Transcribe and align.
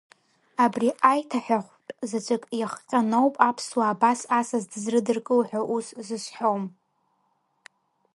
Абри 0.63 0.89
аиҭаҳәахәтә 1.11 1.91
заҵәык 2.09 2.43
иахҟьаноуп 2.59 3.35
аԥсуаа 3.49 3.91
абас 3.95 4.19
асас 4.39 4.63
дызрыдыркыло 4.71 5.43
ҳәа 5.49 5.61
ус 5.75 5.87
сызҳәом. 6.07 6.63